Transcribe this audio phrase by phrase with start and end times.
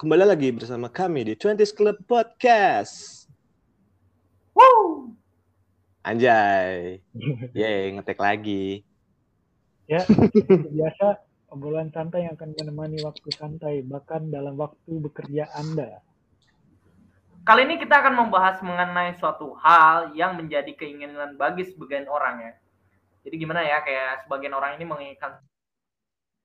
[0.00, 3.28] kembali lagi bersama kami di 20s Club Podcast.
[4.56, 5.12] Woo!
[6.00, 7.04] Anjay.
[7.60, 8.80] Yeay, ngetek lagi.
[9.84, 11.20] Ya, seperti biasa
[11.52, 16.00] obrolan santai yang akan menemani waktu santai bahkan dalam waktu bekerja Anda.
[17.44, 22.52] Kali ini kita akan membahas mengenai suatu hal yang menjadi keinginan bagi sebagian orang ya.
[23.28, 25.44] Jadi gimana ya, kayak sebagian orang ini menginginkan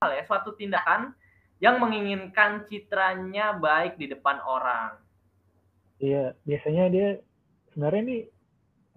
[0.04, 1.16] hal ya, suatu tindakan
[1.62, 5.00] yang menginginkan citranya baik di depan orang.
[5.96, 7.08] Iya, biasanya dia
[7.72, 8.22] sebenarnya nih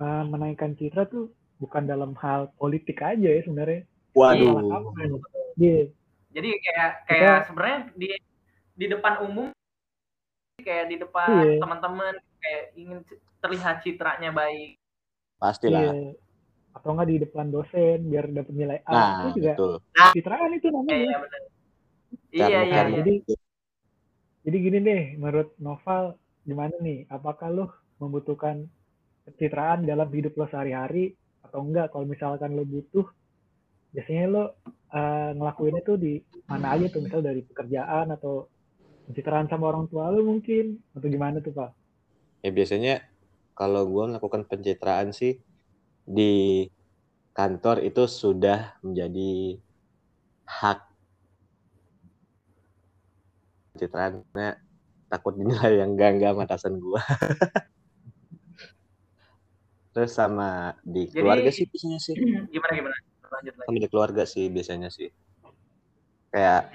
[0.03, 3.87] uh, menaikkan citra tuh bukan dalam hal politik aja ya sebenarnya.
[4.15, 4.59] Waduh.
[4.67, 4.89] Apa,
[5.59, 5.91] Iya.
[6.31, 8.09] Jadi kayak kayak sebenarnya di
[8.79, 9.51] di depan umum
[10.59, 11.59] kayak di depan Iya.
[11.59, 12.99] teman-teman kayak ingin
[13.43, 14.75] terlihat citranya baik.
[15.39, 15.95] Pastilah.
[15.95, 16.15] Iya.
[16.75, 18.91] Atau enggak di depan dosen biar dapat nilai A.
[18.91, 19.73] Nah, itu juga betul.
[20.15, 20.95] citraan itu namanya.
[20.95, 21.41] Iya, benar.
[22.33, 22.97] Iya, iya, karena- iya.
[23.01, 23.13] Jadi
[24.45, 26.15] jadi gini deh, menurut Noval
[26.47, 27.05] gimana nih?
[27.11, 27.65] Apakah lo
[27.99, 28.65] membutuhkan
[29.27, 31.13] pencitraan dalam hidup lo sehari-hari
[31.45, 31.91] atau enggak?
[31.93, 33.05] Kalau misalkan lo butuh,
[33.93, 34.43] biasanya lo
[34.95, 36.13] eh, ngelakuinnya tuh di
[36.49, 37.01] mana aja tuh?
[37.03, 38.47] Misal dari pekerjaan atau
[39.05, 41.69] pencitraan sama orang tua lo mungkin atau gimana tuh Pak?
[42.45, 43.03] Ya biasanya
[43.53, 45.35] kalau gue melakukan pencitraan sih
[46.07, 46.63] di
[47.35, 49.59] kantor itu sudah menjadi
[50.47, 50.88] hak
[53.79, 54.59] pencitraan karena
[55.07, 56.99] takut dinilai yang enggak-enggak sama atasan gue.
[59.89, 60.49] Terus sama
[60.83, 62.15] di Jadi- keluarga sih biasanya sih.
[62.53, 62.97] Gimana gimana?
[63.29, 63.65] Lanjut lagi.
[63.65, 65.09] sama di keluarga sih biasanya sih
[66.29, 66.73] kayak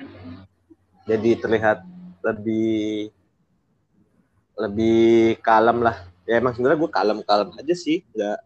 [1.04, 1.78] jadi terlihat
[2.22, 3.10] lebih
[4.54, 5.02] lebih
[5.42, 8.38] kalem lah ya emang sebenarnya gue kalem kalem aja sih nggak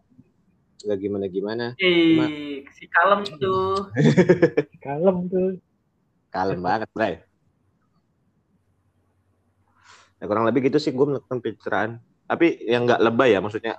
[0.85, 3.93] nggak gimana gimana Eh, si kalem tuh.
[4.85, 5.61] Kalem tuh.
[6.29, 7.21] kalem banget bray
[10.19, 11.91] ya kurang lebih gitu sih gue melakukan pencitraan
[12.29, 13.73] tapi yang nggak lebay ya maksudnya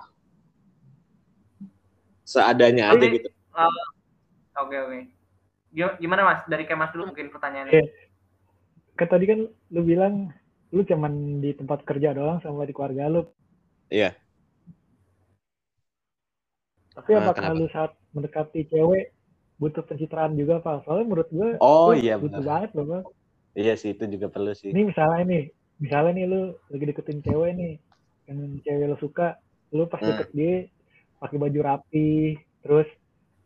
[2.25, 3.27] seadanya aja gitu
[4.51, 4.99] Oke, oke.
[5.71, 6.39] Gim- Gimana Mas?
[6.45, 7.71] Dari kayak Mas dulu mungkin pertanyaannya.
[7.71, 7.83] Iya.
[8.99, 10.29] Kan tadi kan lo bilang
[10.75, 13.23] lu cuman di tempat kerja doang sama di keluarga lu.
[13.89, 14.11] iya
[16.91, 17.59] Tapi Ah, apakah kenapa?
[17.59, 19.15] lu saat mendekati cewek
[19.57, 20.83] butuh pencitraan juga Pak?
[20.83, 23.03] Soalnya menurut gue oh lu iya butuh benar banget loh Pak.
[23.55, 25.43] iya sih itu juga perlu sih Ini misalnya nih,
[25.81, 27.73] misalnya nih lu lagi deketin cewek nih,
[28.29, 29.35] yang cewek lu suka,
[29.73, 30.13] lu pas Hmm.
[30.13, 30.55] deket dia
[31.17, 32.87] pakai baju rapi, terus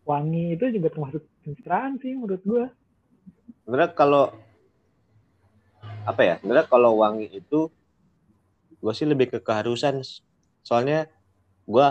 [0.05, 2.65] wangi itu juga termasuk pencitraan sih menurut gue.
[3.65, 4.29] sebenarnya kalau
[6.05, 7.73] apa ya sebenarnya kalau wangi itu
[8.77, 10.05] gue sih lebih ke keharusan
[10.61, 11.09] soalnya
[11.65, 11.87] gue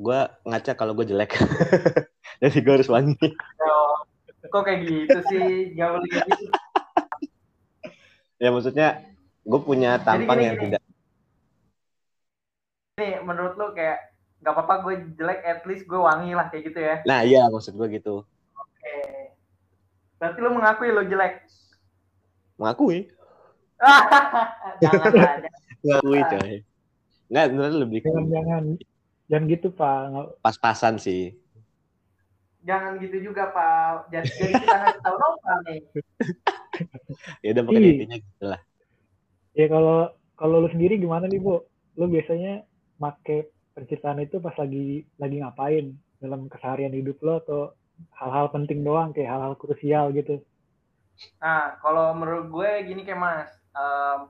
[0.00, 1.36] gue ngaca kalau gue jelek
[2.40, 3.20] jadi gue harus wangi
[3.60, 3.92] Oh,
[4.48, 5.76] kok kayak gitu sih?
[5.76, 6.48] Gak boleh gitu.
[8.40, 8.88] Ya maksudnya
[9.44, 10.64] gue punya tampang gini, yang gini.
[10.72, 10.82] tidak
[12.96, 16.80] Nih, menurut lu kayak gak apa-apa gue jelek, at least gue wangi lah kayak gitu
[16.80, 16.96] ya.
[17.04, 18.24] nah iya maksud gue gitu
[18.56, 18.96] Oke.
[20.16, 21.44] Berarti lu mengakui lu jelek.
[22.56, 23.08] mengakui
[24.84, 25.48] Jangan ada.
[25.80, 26.52] mengakui coy
[27.30, 28.62] nggak sebenarnya lebih ke Jangan jangan
[29.30, 29.98] jangan gitu Pak.
[30.10, 31.36] Nggak- pas-pasan sih
[32.60, 34.12] Jangan gitu juga, Pak.
[34.12, 35.80] Jadi, jadi kita ngasih tahu Nopal nih.
[37.44, 38.60] ya udah pokoknya intinya gitu lah
[39.60, 39.96] Ya kalau
[40.40, 41.54] kalau lu sendiri gimana nih Bu?
[41.98, 42.50] Lu biasanya
[43.02, 43.36] make
[43.74, 45.84] pencitraan itu pas lagi lagi ngapain
[46.22, 47.60] dalam keseharian hidup lo atau
[48.20, 50.34] hal-hal penting doang kayak hal-hal krusial gitu.
[51.42, 54.20] Nah, kalau menurut gue gini kayak Mas, Em,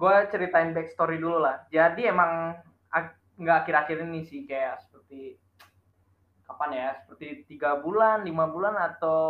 [0.00, 1.56] gue ceritain backstory dulu lah.
[1.70, 2.56] Jadi emang
[2.90, 5.36] ak- nggak akhir-akhir ini sih kayak seperti
[6.50, 6.88] kapan ya?
[7.06, 9.20] Seperti tiga bulan, lima bulan atau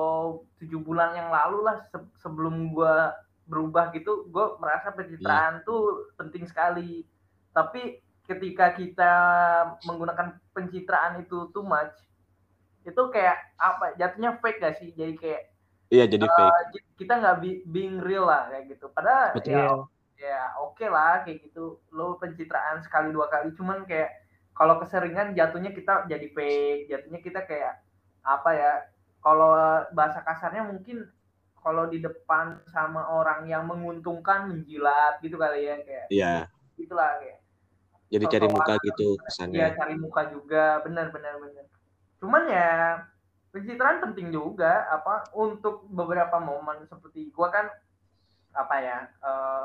[0.56, 2.96] tujuh bulan yang lalu lah se- sebelum gue
[3.44, 7.04] berubah gitu, gue merasa pencitraan tuh penting sekali.
[7.50, 9.12] Tapi ketika kita
[9.84, 11.92] menggunakan pencitraan itu too much,
[12.86, 13.98] itu kayak apa?
[13.98, 14.94] Jatuhnya fake gak sih?
[14.96, 15.42] Jadi kayak
[15.90, 16.62] iya jadi fake Uh,
[16.94, 18.86] kita nggak be- being real lah kayak gitu.
[18.94, 19.52] Padahal Betul.
[19.52, 19.66] ya,
[20.20, 21.82] ya oke lah kayak gitu.
[21.90, 24.14] Lo pencitraan sekali dua kali, cuman kayak
[24.60, 27.80] kalau keseringan jatuhnya kita jadi fake, jatuhnya kita kayak
[28.20, 28.72] apa ya?
[29.24, 29.56] Kalau
[29.96, 31.08] bahasa kasarnya mungkin
[31.64, 36.34] kalau di depan sama orang yang menguntungkan menjilat gitu kali ya kayak iya
[36.76, 37.40] gitulah kayak
[38.10, 41.64] jadi cari muka gitu Iya kesannya cari muka juga, benar benar benar.
[42.18, 42.70] Cuman ya
[43.54, 47.66] pencitraan penting juga apa untuk beberapa momen seperti gua kan
[48.50, 49.62] apa ya eh,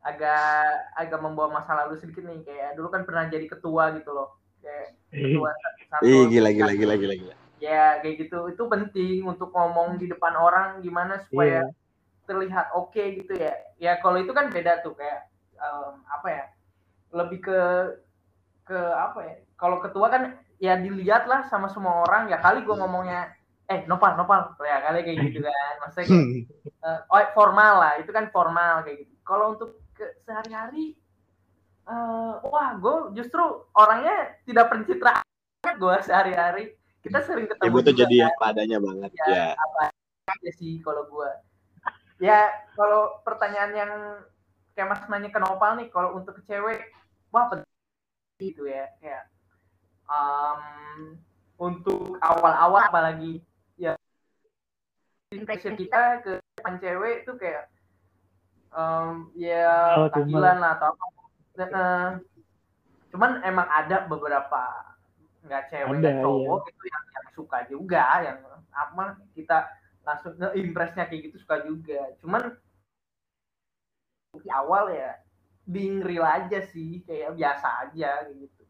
[0.00, 2.40] agak agak membawa masa lalu sedikit nih.
[2.44, 4.36] Kayak dulu kan pernah jadi ketua gitu loh.
[4.60, 5.50] Kayak ketua
[5.90, 7.34] satu Ih, gila, gila, gila, gila, gila.
[7.58, 8.46] ya kayak gitu.
[8.48, 11.74] Itu penting untuk ngomong di depan orang gimana supaya Iya.
[12.30, 13.52] terlihat oke okay gitu ya.
[13.82, 14.94] Ya kalau itu kan beda tuh.
[14.94, 15.26] Kayak
[15.58, 16.44] um, apa ya
[17.10, 17.58] lebih ke
[18.70, 19.34] ke apa ya.
[19.58, 20.22] Kalau ketua kan
[20.62, 22.30] ya dilihat lah sama semua orang.
[22.30, 23.34] Ya kali gue ngomongnya
[23.66, 24.54] eh nopal nopal.
[24.62, 25.72] Ya kali kayak gitu kan.
[25.82, 26.24] Maksudnya kayak,
[26.86, 27.92] uh, oh, formal lah.
[27.98, 29.12] Itu kan formal kayak gitu.
[29.26, 29.79] Kalau untuk
[30.24, 30.96] sehari-hari
[31.88, 33.42] uh, wah gue justru
[33.74, 35.24] orangnya tidak pencitraan
[35.64, 36.64] gue sehari-hari
[37.00, 38.22] kita sering ketemu Ibu tuh jadi kan.
[38.28, 39.46] yang padanya banget ya, ya.
[39.56, 39.80] apa
[40.30, 41.30] aja sih kalau gue
[42.20, 43.92] ya kalau pertanyaan yang
[44.76, 46.92] kayak mas nanya ke Nopal nih kalau untuk ke cewek
[47.32, 47.48] wah
[48.40, 49.28] itu ya kayak
[50.08, 51.16] um,
[51.60, 53.44] untuk awal-awal apalagi
[53.76, 53.96] ya
[55.32, 57.68] impression kita ke depan cewek itu kayak
[58.74, 61.06] um, ya oh, tahlilan lah atau apa.
[61.60, 62.10] Uh,
[63.12, 64.90] cuman emang ada beberapa
[65.44, 66.70] nggak cewek ada, cowok iya.
[66.72, 68.38] itu yang, yang suka juga yang
[68.70, 69.58] apa kita
[70.06, 72.00] langsung impresnya kayak gitu suka juga.
[72.22, 72.54] Cuman
[74.40, 75.18] di awal ya
[75.66, 78.64] being real aja sih kayak biasa aja gitu.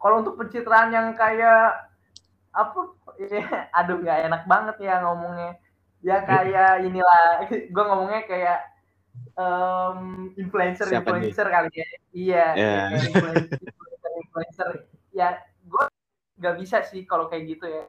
[0.00, 1.90] Kalau untuk pencitraan yang kayak
[2.50, 2.80] apa
[3.20, 5.58] ya, aduh nggak enak banget ya ngomongnya.
[6.00, 7.44] Ya kayak inilah
[7.74, 8.69] gue ngomongnya kayak
[9.36, 11.54] um, influencer Siapa influencer nih?
[11.54, 11.88] kali ya.
[12.10, 12.84] Iya yeah.
[12.96, 14.68] influencer influencer
[15.10, 15.28] ya
[15.66, 15.84] gue
[16.40, 17.84] nggak bisa sih kalau kayak gitu ya.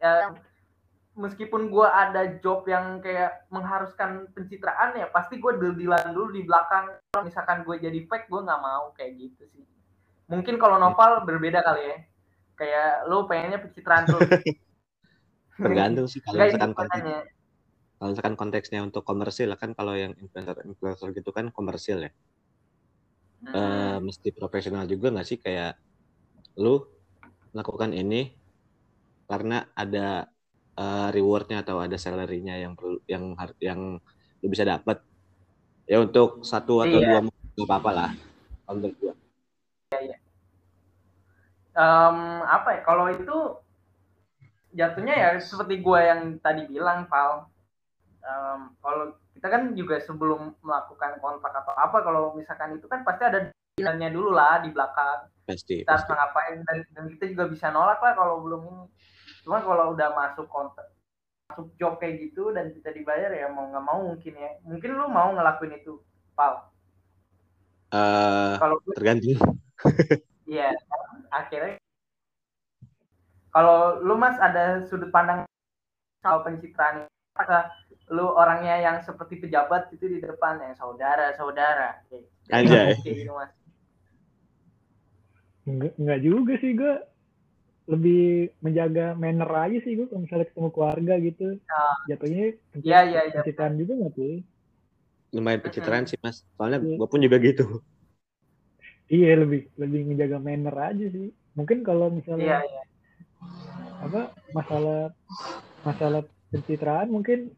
[0.00, 0.12] Ya
[1.18, 6.96] meskipun gue ada job yang kayak mengharuskan pencitraan ya pasti gue deal-dealan dulu di belakang.
[7.12, 9.64] Kalau misalkan gue jadi fake gue nggak mau kayak gitu sih.
[10.30, 11.98] Mungkin kalau novel berbeda kali ya.
[12.60, 14.20] Kayak lo pengennya pencitraan dulu.
[15.60, 17.04] Tergantung sih kalau misalkan konteks,
[18.00, 22.12] kalau misalkan konteksnya untuk komersil kan kalau yang influencer influencer gitu kan komersil ya
[23.44, 23.52] hmm.
[23.52, 23.60] e,
[24.00, 25.76] mesti profesional juga nggak sih kayak
[26.56, 26.80] lu
[27.52, 28.32] melakukan ini
[29.28, 30.26] karena ada
[30.74, 33.80] uh, rewardnya atau ada salary-nya yang perlu yang yang
[34.40, 34.98] lu bisa dapat
[35.84, 37.20] ya untuk satu atau iya.
[37.20, 38.10] dua nggak apa-apa lah
[38.64, 39.14] kalau menurut gua.
[39.90, 40.18] Iya, iya.
[41.74, 43.38] Um, apa ya kalau itu
[44.74, 47.49] jatuhnya ya seperti gua yang tadi bilang Val
[48.24, 53.24] um, kalau kita kan juga sebelum melakukan kontak atau apa kalau misalkan itu kan pasti
[53.24, 55.28] ada dinanya dulu lah di belakang.
[55.48, 58.84] Pasti kita harus ngapain dan, dan kita juga bisa nolak lah kalau belum ini.
[59.44, 60.86] Cuma kalau udah masuk kontak
[61.50, 64.50] masuk job kayak gitu dan kita dibayar ya mau nggak mau mungkin ya.
[64.62, 65.98] Mungkin lu mau ngelakuin itu
[66.38, 66.70] pal.
[67.90, 69.38] Uh, kalau tergantung.
[70.50, 70.74] Iya
[71.30, 71.78] akhirnya.
[73.54, 75.46] Kalau lu mas ada sudut pandang
[76.26, 77.06] soal pencitraan
[77.38, 77.70] apakah
[78.10, 82.02] lu orangnya yang seperti pejabat itu di depan ya saudara saudara.
[82.50, 83.54] Aja gitu, mas.
[85.62, 86.94] Enggak, enggak juga sih gue
[87.90, 91.46] lebih menjaga manner aja sih gue kalau misalnya ketemu keluarga gitu.
[91.70, 92.44] Uh, jatuhnya
[92.82, 93.34] iya iya iya.
[93.38, 94.42] pencitraan juga nggak tuh
[95.30, 96.42] lumayan pencitraan sih mas.
[96.58, 96.98] Soalnya yeah.
[96.98, 97.78] gue pun juga gitu.
[99.10, 101.30] Iya lebih lebih menjaga manner aja sih.
[101.54, 102.86] Mungkin kalau misalnya yeah, yeah.
[104.06, 105.14] apa masalah
[105.86, 107.54] masalah pencitraan mungkin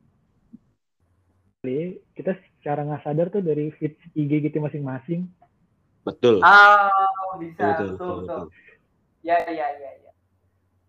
[1.63, 5.31] kita secara nggak sadar tuh dari feed IG gitu masing-masing
[6.03, 8.19] betul oh bisa betul betul, betul, betul.
[8.27, 8.43] betul.
[9.23, 10.13] ya ya ya ya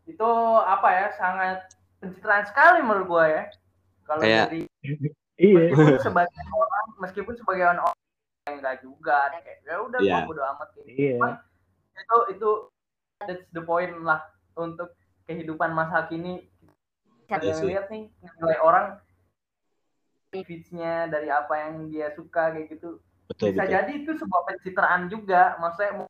[0.09, 0.29] itu
[0.65, 1.59] apa ya sangat
[2.01, 3.43] pencitraan sekali menurut gue ya
[4.09, 4.49] kalau Kayak...
[4.49, 4.61] dari
[5.37, 5.61] iya.
[5.69, 7.85] meskipun sebagai orang meskipun sebagai orang
[8.49, 10.25] yang enggak juga kayak ya udah yeah.
[10.25, 11.37] gue bodo amat gitu yeah.
[11.93, 12.49] itu itu
[13.21, 14.25] that's the point lah
[14.57, 14.89] untuk
[15.29, 16.49] kehidupan masa kini
[17.29, 18.09] kita yeah, lihat nih
[18.41, 18.97] nilai orang
[20.41, 22.97] feedsnya dari apa yang dia suka kayak gitu.
[23.29, 23.73] Betul, bisa betul.
[23.77, 25.53] jadi itu sebuah pencitraan juga.
[25.61, 26.09] Maksudnya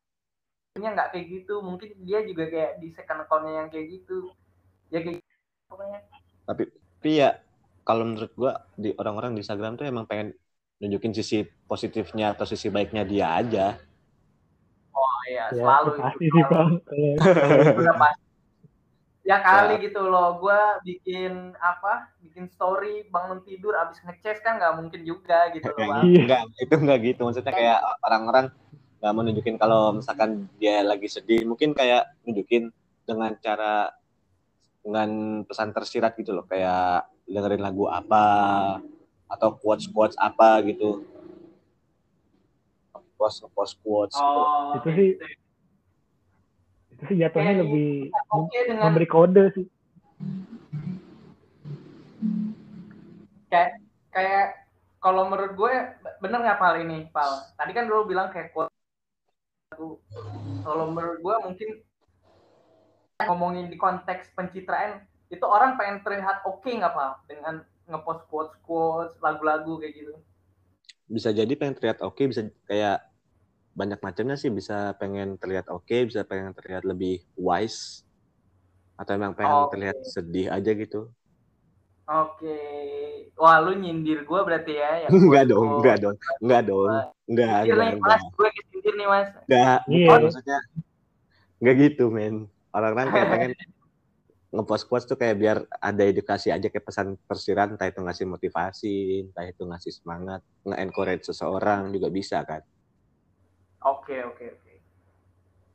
[0.80, 1.60] nya nggak kayak gitu.
[1.60, 4.32] Mungkin dia juga kayak di second accountnya yang kayak gitu.
[4.88, 5.34] Ya kayak gitu,
[5.68, 6.00] pokoknya.
[6.48, 7.30] Tapi tapi ya
[7.84, 10.32] kalau menurut gua di orang-orang di Instagram tuh emang pengen
[10.80, 13.76] nunjukin sisi positifnya atau sisi baiknya dia aja.
[14.96, 16.74] Oh iya ya, selalu pasti itu selalu.
[18.00, 18.23] pasti
[19.24, 19.88] ya kali ya.
[19.88, 25.48] gitu loh gue bikin apa bikin story bangun tidur abis ngecek kan nggak mungkin juga
[25.56, 26.02] gitu loh bang.
[26.28, 28.46] enggak itu enggak gitu maksudnya kayak orang-orang
[29.00, 32.68] nggak mau nunjukin kalau misalkan dia lagi sedih mungkin kayak nunjukin
[33.08, 33.96] dengan cara
[34.84, 38.24] dengan pesan tersirat gitu loh kayak dengerin lagu apa
[39.24, 41.00] atau quotes quotes apa gitu
[43.16, 44.20] post post quotes gitu.
[44.20, 44.84] oh, gitu.
[44.84, 45.24] itu sih itu
[47.08, 47.90] sih jatuhnya kayak lebih
[48.32, 48.82] okay dengan...
[48.90, 49.66] memberi kode sih.
[53.48, 53.70] Kayak
[54.10, 54.46] kayak
[55.02, 55.72] kalau menurut gue
[56.24, 57.44] bener nggak pal ini pal?
[57.60, 58.72] Tadi kan dulu bilang kayak quote
[60.64, 61.68] kalau menurut gue mungkin
[63.26, 68.54] ngomongin di konteks pencitraan itu orang pengen terlihat oke okay nggak pak dengan ngepost quotes
[68.64, 70.14] quotes lagu-lagu kayak gitu.
[71.10, 73.02] Bisa jadi pengen terlihat oke bisa kayak
[73.74, 78.06] banyak macamnya sih bisa pengen terlihat oke bisa pengen terlihat lebih wise
[78.94, 79.74] atau emang pengen Oke.
[79.74, 81.10] terlihat sedih aja gitu.
[82.06, 82.58] Oke.
[83.34, 86.86] Wah lu nyindir gue berarti ya yang enggak quotes- dong enggak dong enggak dong
[87.26, 89.28] enggak enggak nih enggak mas gue kesindir nih mas.
[89.50, 90.58] Enggak bukan, maksudnya
[91.58, 92.34] enggak gitu men.
[92.70, 93.50] Orang-orang kayak pengen
[94.54, 98.94] ngepost post tuh kayak biar ada edukasi aja kayak pesan tersirat entah itu ngasih motivasi
[99.26, 102.62] entah itu ngasih semangat nge-encourage seseorang juga bisa kan
[103.84, 104.72] oke oke oke.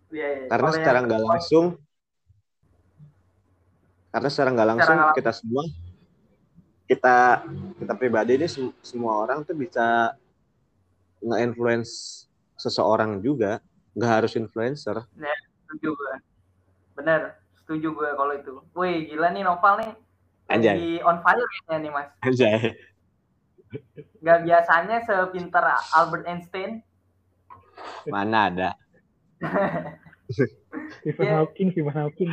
[0.10, 0.46] Iya, iya.
[0.50, 1.66] karena secara nggak langsung
[4.10, 5.64] karena secara nggak langsung nggak kita semua
[6.90, 7.46] kita
[7.78, 10.18] kita pribadi ini sem- semua orang tuh bisa
[11.22, 12.26] nge-influence
[12.58, 13.62] seseorang juga.
[13.94, 14.98] Nggak harus influencer.
[15.70, 16.14] Setuju gue
[16.98, 18.54] bener setuju gue kalau itu.
[18.74, 19.92] Wih gila nih Noval nih.
[20.50, 20.74] Anjay.
[20.74, 22.10] lagi on fire ya nih mas.
[22.26, 22.74] Anjay.
[24.26, 25.62] Gak biasanya sepinter
[25.94, 26.82] Albert Einstein
[28.08, 28.70] mana ada
[31.00, 31.36] Stephen Iya.
[31.42, 32.30] Hawking, Stephen Hawking.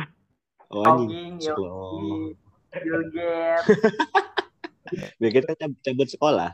[0.69, 1.41] oh Hawking.
[1.41, 2.37] Yogi,
[2.83, 3.67] Bill Gates
[5.19, 6.51] Biar kita cab- cabut sekolah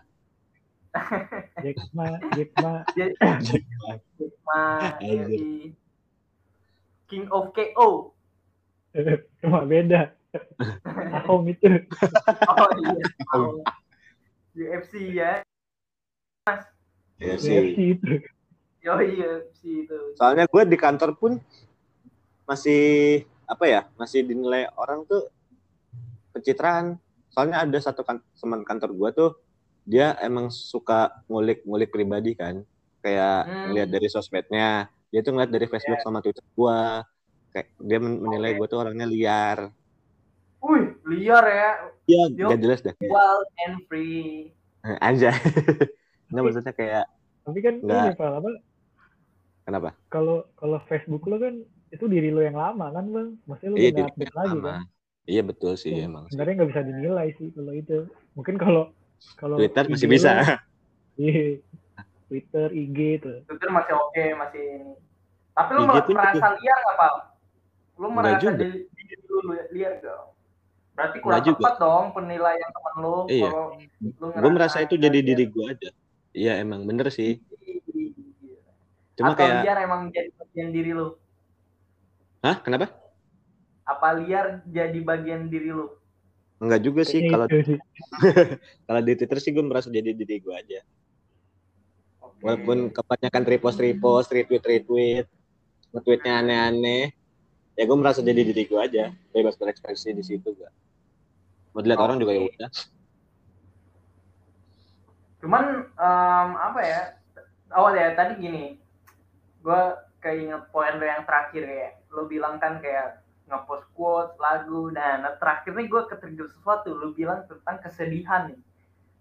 [1.65, 2.05] Jack Ma,
[2.37, 2.85] Jack Ma.
[4.45, 4.61] Ma,
[5.01, 5.25] Anjir.
[5.25, 5.73] Yogi.
[7.09, 8.13] King of KO
[9.41, 10.13] Cuma beda.
[11.13, 11.65] Ahong itu.
[12.45, 13.57] oh iya oh.
[14.53, 15.41] UFC ya
[17.17, 18.21] ya UFC sih itu.
[18.85, 21.39] yo UFC itu soalnya gue di kantor pun
[22.43, 25.31] masih apa ya masih dinilai orang tuh
[26.35, 26.99] pencitraan
[27.31, 29.29] soalnya ada satu kan, teman kantor gue tuh
[29.83, 32.63] dia emang suka ngulik-ngulik pribadi kan
[33.03, 33.71] kayak Hmm.
[33.71, 36.77] ngeliat dari sosmednya dia tuh ngeliat dari Facebook sama Twitter gue
[37.51, 38.57] kayak dia men- menilai Oke.
[38.63, 39.71] gue tuh orangnya liar
[40.63, 41.71] Wih, liar ya
[42.03, 42.95] Iya, gak jelas dah.
[42.99, 44.51] wild and free
[44.83, 45.31] Anjay.
[46.33, 47.05] Nah, maksudnya kayak
[47.43, 48.03] Tapi kan Nggak.
[48.03, 48.49] ini Val, apa
[49.63, 49.89] kenapa?
[50.07, 51.55] kalau kalau Facebook lo kan
[51.89, 54.67] itu diri lo yang lama kan bang maksudnya lo Iya, di update lagi lama.
[54.69, 54.81] kan
[55.23, 56.27] Iya betul sih Ya, emang.
[56.27, 56.35] sih.
[56.35, 57.97] sebenarnya nggak bisa dinilai sih kalau itu
[58.33, 58.83] mungkin kalau
[59.35, 60.31] kalau Twitter IG masih lo- bisa.
[61.21, 61.43] iya
[62.25, 64.91] Twitter IG tuh Twitter masih oke masih ini
[65.53, 67.11] tapi lu IG mer- pun merasa liar nggak pak
[67.93, 69.37] lu Nggak merasa diri diri lu
[69.71, 70.19] liar gak
[70.93, 71.59] berarti kurang Nggak juga.
[71.61, 73.49] tepat dong penilaian teman lu Iya.
[74.19, 75.89] lu gue merasa itu jadi diri gue aja.
[76.33, 77.37] Iya emang bener sih.
[79.13, 81.07] Cuma atau kayak, liar emang jadi bagian diri lu
[82.43, 82.91] hah kenapa?
[83.83, 85.91] apa liar jadi bagian diri lu
[86.63, 87.19] Enggak juga sih.
[87.19, 87.79] Kayaknya Kalau itu sih.
[88.87, 90.79] kalau di Twitter sih gue merasa jadi diri gue aja.
[92.23, 92.39] Oke.
[92.39, 95.27] Walaupun kebanyakan repost repost, retweet retweet,
[95.91, 97.11] nge-tweetnya aneh-aneh,
[97.75, 99.11] ya gue merasa jadi diri gue aja.
[99.35, 100.71] Bebas berekspresi di situ gak.
[101.75, 102.71] Mau dilihat orang juga ya udah.
[105.43, 107.01] cuman em, apa ya
[107.75, 108.79] awal ya tadi gini
[109.63, 109.81] gue
[110.23, 111.89] keinget poin lo yang terakhir ya.
[112.15, 113.07] Lo bilang kan kayak
[113.49, 114.81] ngepost quotes lagu.
[114.97, 116.89] Nah, nah terakhir nih gue ketrigger sesuatu.
[117.01, 118.59] Lo bilang tentang kesedihan nih.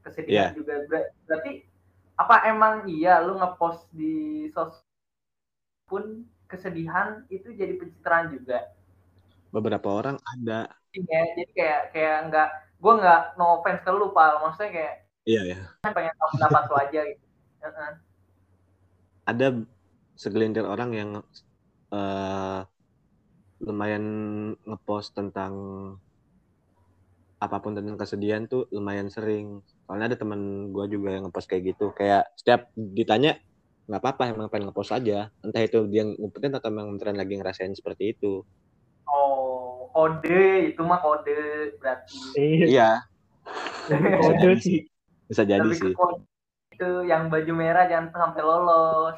[0.05, 0.75] Kesedihan juga.
[0.91, 1.53] Ber- berarti
[2.23, 4.75] apa emang iya lo ngepost di sos
[5.91, 6.05] pun
[6.51, 8.59] kesedihan itu jadi pencitraan juga?
[9.55, 10.61] Beberapa orang ada.
[11.13, 12.49] ya jadi kayak kayak nggak
[12.83, 14.95] gue nggak no offense ke lu pak maksudnya kayak
[15.27, 15.57] Iya ya.
[15.97, 17.25] pengen tahu pendapat lu aja gitu.
[17.65, 17.93] Heeh.
[19.27, 19.47] ada
[20.17, 21.11] segelintir orang yang
[21.95, 22.59] eh,
[23.67, 24.05] lumayan
[24.69, 25.55] ngepost tentang
[27.45, 29.47] apa pun tentang kesedihan tuh lumayan sering.
[29.85, 31.91] Soalnya ada teman gue juga yang ngepost kayak gitu.
[31.99, 33.35] Kayak setiap ditanya
[33.91, 35.29] nggak apa-apa emang pengen ngepost aja.
[35.45, 38.47] Entah itu dia ngumpetin atau emang beneran lagi ngerasain seperti itu.
[39.07, 41.37] Oh, kode itu mah kode
[41.81, 42.17] berarti.
[42.37, 43.03] Iya, Iya,
[44.23, 44.79] kode jadi sih.
[45.29, 45.95] bisa jadi Lebih ke sih.
[45.99, 46.23] kode
[46.75, 49.17] itu yang baju merah jangan sampai lolos.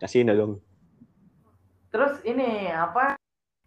[0.00, 0.62] Kasih dong.
[1.90, 3.18] Terus ini apa?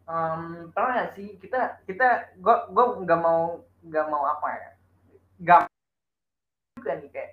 [0.04, 4.70] Um, pernah nggak sih kita kita gua gua nggak mau nggak mau apa ya?
[5.40, 5.62] Nggak
[6.80, 7.32] juga nih kayak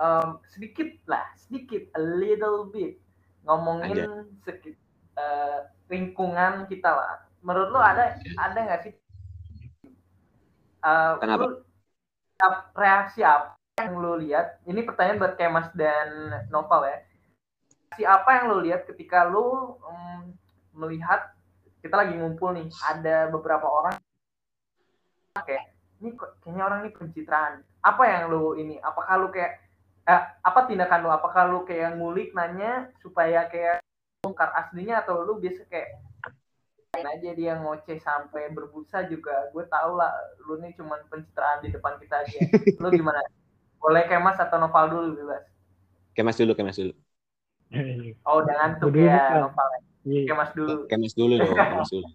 [0.00, 3.00] um, sedikit lah, sedikit a little bit
[3.48, 4.76] ngomongin sekit
[5.16, 7.24] eh, lingkungan kita lah.
[7.40, 8.94] Menurut lo ada ada nggak sih?
[10.84, 11.44] Eh, Kenapa?
[11.48, 11.64] lu
[12.76, 14.62] reaksi apa yang lo lihat?
[14.66, 16.08] Ini pertanyaan buat Kemas dan
[16.50, 16.98] Novel ya.
[17.88, 20.34] Reaksi apa yang lo lihat ketika lo em,
[20.74, 21.32] melihat
[21.80, 23.94] kita lagi ngumpul nih, ada beberapa orang
[25.38, 25.70] kayak
[26.02, 27.54] ini kayaknya orang ini pencitraan.
[27.82, 28.78] Apa yang lo ini?
[28.82, 29.62] Apakah lo kayak
[30.06, 31.10] eh, apa tindakan lo?
[31.14, 33.82] Apakah lo kayak ngulik nanya supaya kayak
[34.22, 35.94] bongkar aslinya atau lu biasa kayak
[36.98, 40.10] aja dia ngoceh sampai berbusa juga gue tau lah
[40.42, 42.40] lu nih cuman pencitraan di depan kita aja
[42.82, 43.22] lu gimana
[43.78, 45.44] boleh kemas atau novel dulu bebas.
[46.14, 46.92] Kemas dulu kemas dulu.
[48.24, 49.38] Oh udah ngantuk Dulu, ya Pak.
[49.44, 49.68] novel
[50.08, 50.24] Iya.
[50.32, 50.74] kemas dulu.
[50.88, 52.06] Kemas dulu dong kemas dulu.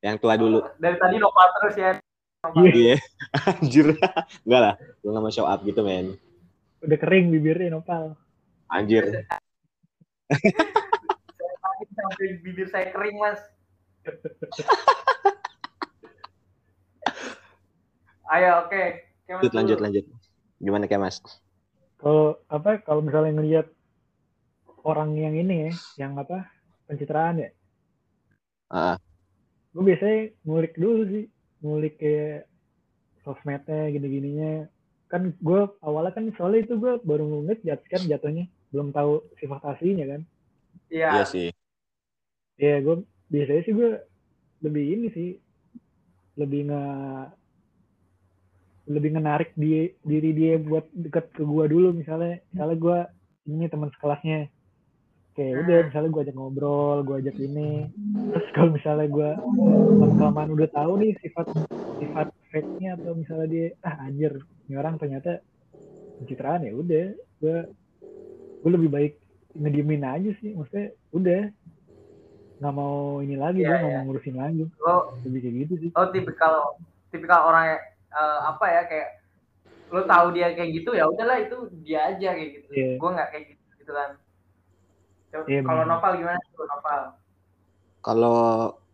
[0.00, 0.58] Yang tua dulu.
[0.80, 1.90] dari tadi novel terus ya
[2.38, 2.62] Nopal.
[2.70, 2.72] Iya.
[2.72, 2.96] iya.
[3.50, 3.86] Anjir.
[4.46, 6.14] Enggak lah gue nggak mau show up gitu men.
[6.78, 8.14] Udah kering bibirnya nopal.
[8.70, 9.26] anjir.
[11.98, 13.40] Sampai bibir saya kering mas.
[18.28, 18.82] Ayo oke.
[19.26, 20.27] Kemas lanjut lanjut lanjut
[20.64, 21.16] gimana kemas
[22.00, 23.66] Kalau apa kalau misalnya ngelihat
[24.90, 25.72] orang yang ini ya,
[26.02, 26.38] yang apa
[26.90, 27.48] pencitraan ya,
[28.70, 28.98] Ah,
[29.72, 31.24] gue biasanya ngulik dulu sih,
[31.62, 32.38] ngulik kayak
[33.24, 34.52] sosmednya gini-gininya.
[35.12, 40.06] Kan gue awalnya kan soalnya itu gue baru ngeliat kan jatuhnya, belum tahu sifat aslinya
[40.12, 40.20] kan.
[40.90, 41.08] iya.
[41.08, 41.52] Iya sih.
[42.64, 42.96] Ya gue
[43.32, 43.90] biasanya sih gue
[44.64, 45.28] lebih ini sih,
[46.38, 46.82] lebih nge
[48.88, 52.98] lebih menarik di, diri dia buat deket ke gue dulu misalnya, misalnya gue
[53.52, 54.48] ini teman sekelasnya,
[55.36, 57.86] kayak udah misalnya gue ajak ngobrol, gue ajak ini,
[58.32, 59.30] terus kalau misalnya gue
[60.16, 61.46] kelamaan udah tahu nih sifat
[62.00, 64.32] sifat fake-nya atau misalnya dia ah anjir
[64.68, 65.44] ini orang ternyata
[66.18, 67.06] pencitraan ya udah
[67.44, 67.56] gue
[68.64, 69.12] gue lebih baik
[69.54, 70.52] ngediemin aja sih.
[70.56, 71.42] Maksudnya udah
[72.58, 73.98] nggak mau ini lagi Iya, gue nggak iya.
[74.02, 74.62] mau ngurusin lagi.
[74.82, 75.90] Lo lebih kayak gitu sih.
[75.94, 76.54] lo tipikal
[77.14, 77.78] tipikal orang
[78.12, 79.10] eh, apa ya kayak
[79.88, 82.68] lo tahu dia kayak gitu ya udahlah itu dia aja kayak gitu.
[82.76, 82.92] Iya.
[83.00, 84.10] gue nggak kayak gitu gitu kan.
[85.28, 87.02] Iya, kalau novel gimana tuh novel
[88.04, 88.40] kalau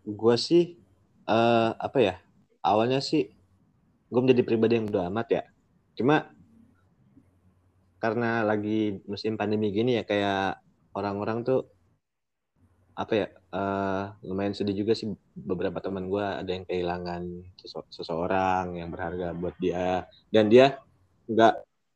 [0.02, 0.78] gue sih
[1.24, 2.14] eh apa ya
[2.60, 3.32] awalnya sih
[4.12, 5.42] gue menjadi pribadi yang udah amat ya.
[5.98, 6.30] Cuma
[7.98, 10.60] karena lagi musim pandemi gini ya kayak
[10.92, 11.66] orang-orang tuh
[12.94, 15.08] apa ya eh lumayan sedih juga sih
[15.50, 17.22] beberapa teman gue ada yang kehilangan
[17.60, 20.06] sese- seseorang yang berharga buat dia.
[20.34, 20.78] Dan dia
[21.32, 21.52] nggak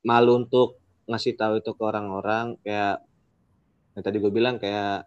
[0.09, 0.69] malu untuk
[1.11, 3.03] ngasih tahu itu ke orang-orang kayak
[3.95, 5.05] yang tadi gue bilang kayak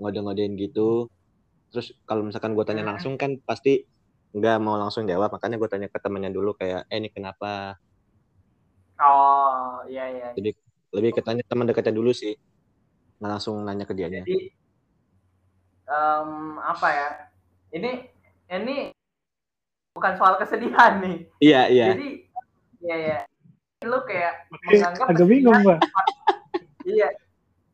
[0.00, 1.08] ngode-ngodein gitu.
[1.72, 3.84] Terus kalau misalkan gue tanya langsung kan pasti
[4.36, 5.30] nggak mau langsung jawab.
[5.36, 7.78] Makanya gue tanya ke temannya dulu kayak eh ini kenapa?
[9.00, 10.26] Oh iya iya.
[10.36, 10.50] Jadi
[10.96, 12.32] lebih ke tanya teman dekatnya dulu sih.
[13.18, 14.20] Nggak langsung nanya ke dianya.
[14.28, 14.34] Jadi
[15.84, 17.08] em, apa ya?
[17.74, 17.90] Ini
[18.50, 18.76] ini
[19.94, 21.18] bukan soal kesedihan nih.
[21.40, 21.86] Iya iya.
[21.94, 22.08] Jadi
[22.84, 23.18] ya ya
[23.84, 26.06] lu kayak menganggap agak bingung kesedihan- pak
[26.88, 27.08] iya.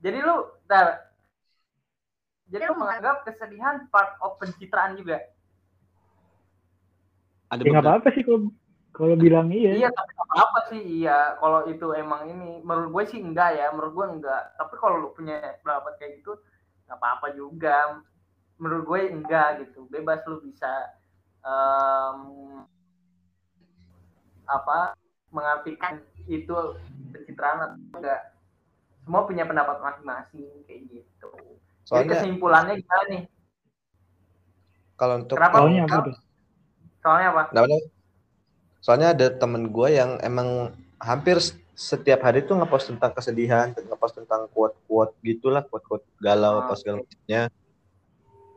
[0.02, 1.10] Jadi lu dar
[2.50, 5.22] jadi lu menganggap kesedihan part of pencitraan juga?
[7.50, 8.50] Ada ya apa-apa sih kalau
[8.90, 9.86] kalau bilang iya.
[9.86, 10.82] Iya, tapi apa-apa sih.
[11.02, 13.70] Iya, kalau itu emang ini, menurut gue sih enggak ya.
[13.70, 14.42] Menurut gue enggak.
[14.58, 16.38] Tapi kalau lu punya pendapat kayak gitu,
[16.90, 18.02] nggak apa-apa juga.
[18.58, 19.86] Menurut gue enggak gitu.
[19.86, 20.90] Bebas lu bisa
[21.46, 22.18] em,
[24.50, 24.98] apa
[25.30, 26.50] mengartikan itu
[27.14, 28.34] pencitraan atau enggak.
[29.06, 31.30] Semua punya pendapat masing-masing kayak gitu.
[31.30, 33.24] Jadi soalnya kesimpulannya gimana nih?
[35.00, 35.56] kalau untuk Kenapa?
[35.64, 36.16] soalnya apa tuh
[37.00, 37.42] Soalnya apa?
[38.84, 41.40] Soalnya ada temen gue yang emang hampir
[41.74, 47.02] setiap hari tuh ngepost tentang kesedihan, ngepost tentang quote-quote gitulah, quote-quote galau Ah, apa segala
[47.02, 47.26] macamnya.
[47.28, 47.42] Ya,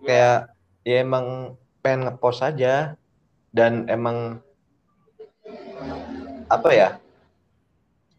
[0.03, 0.39] Kayak
[0.83, 2.99] ya emang pengen ngepost aja
[3.55, 4.43] dan emang
[6.51, 6.89] apa ya?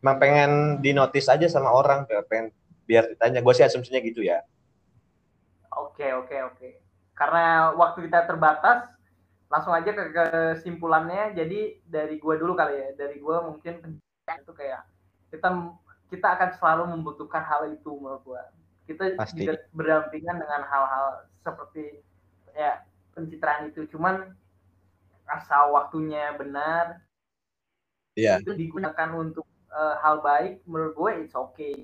[0.01, 2.47] Emang pengen dinotis aja sama orang, kayak pengen
[2.85, 3.41] biar ditanya.
[3.41, 4.45] Gue sih asumsinya gitu ya.
[5.75, 6.69] Oke oke oke.
[7.15, 8.91] Karena waktu kita terbatas,
[9.49, 11.35] langsung aja ke kesimpulannya.
[11.39, 12.89] Jadi dari gua dulu kali ya.
[12.99, 14.81] Dari gua mungkin itu kayak
[15.29, 15.49] kita
[16.09, 18.43] kita akan selalu membutuhkan hal itu menurut gua.
[18.89, 19.45] Kita Pasti.
[19.45, 22.01] juga berdampingan dengan hal-hal seperti
[22.57, 22.81] ya
[23.13, 23.85] pencitraan itu.
[23.93, 24.33] Cuman
[25.25, 27.01] asal waktunya benar,
[28.15, 28.39] Iya.
[28.41, 31.83] itu digunakan untuk eh, hal baik menurut gue it's okay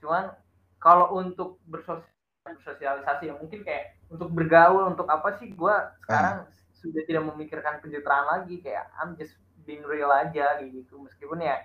[0.00, 0.32] cuman
[0.80, 2.08] kalau untuk bersos-
[2.40, 5.74] bersosialisasi ya mungkin kayak untuk bergaul untuk apa sih gue
[6.08, 9.36] sekarang sudah tidak memikirkan pencitraan lagi kayak I'm just
[9.68, 11.60] being real aja gitu meskipun ya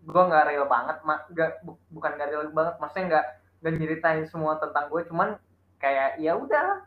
[0.00, 3.26] gue nggak real banget mak nggak bu- bukan nggak real banget maksudnya nggak
[3.60, 5.28] nggak nyeritain semua tentang gue cuman
[5.76, 6.80] kayak ya udah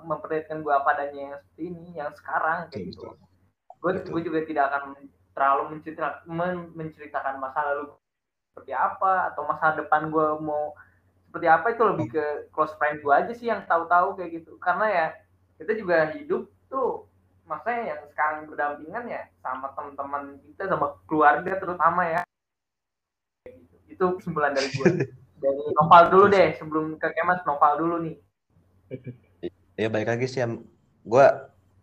[0.00, 3.14] memperlihatkan gue apa adanya yang seperti ini yang sekarang kayak gitu.
[3.82, 4.82] gue gue juga tidak akan
[5.34, 7.92] terlalu mencerita, men- menceritakan masa lalu
[8.52, 10.72] seperti apa atau masa depan gue mau
[11.28, 12.24] seperti apa itu lebih ke
[12.54, 14.54] close friend gue aja sih yang tahu-tahu kayak gitu.
[14.62, 15.06] Karena ya
[15.58, 17.10] kita juga hidup tuh
[17.44, 22.22] maksudnya yang sekarang berdampingan ya sama teman-teman kita sama keluarga terutama ya.
[23.94, 28.16] Itu kesimpulan dari gue dari novel dulu deh sebelum ke kemas novel dulu nih.
[29.78, 30.62] Ya balik lagi sih yang
[31.04, 31.26] gue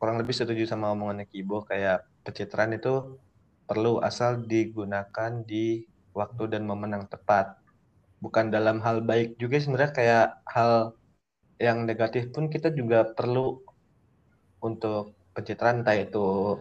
[0.02, 3.22] kurang lebih setuju sama omongannya Kibo kayak pencitraan itu
[3.70, 7.56] perlu asal digunakan di waktu dan momen yang tepat.
[8.22, 10.94] Bukan dalam hal baik juga sebenarnya kayak hal
[11.62, 13.62] yang negatif pun kita juga perlu
[14.62, 16.58] untuk pencitraan entah itu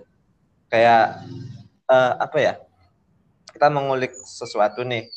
[0.70, 1.24] kayak
[1.90, 2.54] uh, apa ya
[3.50, 5.10] kita mengulik sesuatu nih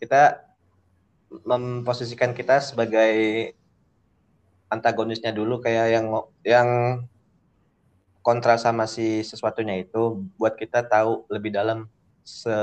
[0.00, 0.42] kita
[1.46, 3.52] memposisikan kita sebagai
[4.72, 6.06] antagonisnya dulu kayak yang
[6.42, 6.68] yang
[8.24, 11.88] kontra sama si sesuatunya itu buat kita tahu lebih dalam
[12.24, 12.54] se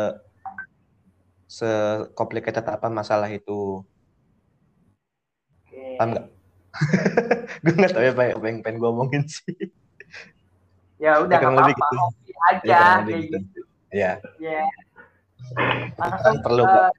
[1.47, 1.67] se
[2.13, 3.81] complicated apa masalah itu.
[5.67, 5.95] Okay.
[5.95, 6.27] Paham nggak?
[7.63, 9.55] gue nggak tahu ya apa yang pengen gue omongin sih.
[10.99, 11.97] Ya udah nggak apa-apa, gitu.
[12.51, 13.37] aja ya, kayak gitu.
[13.39, 13.61] gitu.
[13.93, 14.11] Ya.
[14.37, 14.67] Ya.
[15.97, 16.63] Langsung perlu.
[16.63, 16.91] Uh,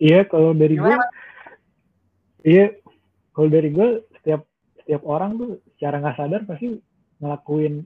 [0.00, 0.96] Iya, kalau dari gue,
[2.48, 2.72] iya,
[3.36, 4.48] kalau dari gue setiap
[4.80, 6.80] setiap orang tuh secara nggak sadar pasti
[7.20, 7.84] ngelakuin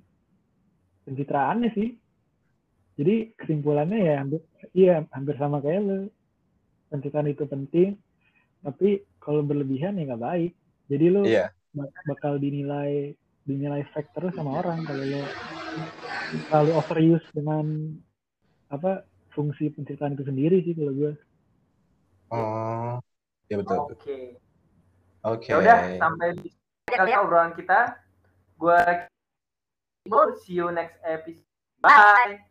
[1.11, 1.91] pencitraannya sih.
[2.95, 4.41] Jadi kesimpulannya ya hampir,
[4.79, 5.99] iya hampir sama kayak lo.
[6.95, 7.99] Pencitraan itu penting,
[8.63, 10.53] tapi kalau berlebihan ya nggak baik.
[10.87, 11.51] Jadi lo yeah.
[12.07, 13.11] bakal dinilai
[13.43, 15.23] dinilai fake terus sama orang kalau lo
[16.49, 17.95] terlalu overuse dengan
[18.73, 21.13] apa fungsi pencitraan itu sendiri sih kalau gue.
[22.33, 22.95] Oh,
[23.51, 23.79] ya betul.
[23.79, 23.95] Oke.
[23.99, 24.25] Okay.
[25.25, 25.49] Oke.
[25.49, 25.51] Okay.
[25.53, 26.49] Ya udah sampai di
[26.89, 27.99] kali obrolan kita.
[28.59, 28.81] Gue
[30.45, 31.43] see you next episode.
[31.85, 32.41] Bye.